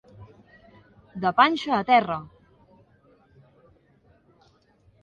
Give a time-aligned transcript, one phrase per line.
[1.25, 2.17] De panxa a terra.